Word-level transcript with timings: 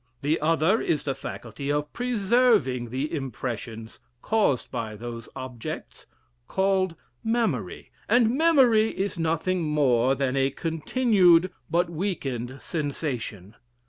The 0.23 0.39
other 0.41 0.81
is 0.81 1.03
the 1.03 1.13
faculty 1.13 1.71
of 1.71 1.93
preserving 1.93 2.89
the 2.89 3.13
impressions 3.13 3.99
caused 4.23 4.71
by 4.71 4.95
those 4.95 5.29
objects, 5.35 6.07
called 6.47 6.95
Memory; 7.23 7.91
and 8.09 8.31
Memory 8.35 8.87
is 8.97 9.19
nothing 9.19 9.61
more 9.61 10.15
than 10.15 10.35
a 10.35 10.49
continued, 10.49 11.51
but 11.69 11.87
weakened 11.91 12.57
sensation. 12.63 13.53